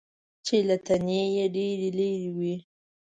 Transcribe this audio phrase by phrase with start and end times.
[0.45, 2.55] چې له تنې یې ډېرې لرې وي.